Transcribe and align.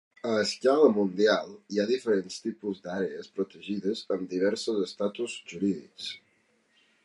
A 0.33 0.35
escala 0.43 0.87
mundial, 0.93 1.51
hi 1.73 1.81
ha 1.81 1.85
diferents 1.91 2.39
tipus 2.47 2.81
d'àrees 2.87 3.29
protegides 3.37 4.03
amb 4.19 4.27
diversos 4.35 4.83
estatus 4.89 5.39
jurídics. 5.53 6.11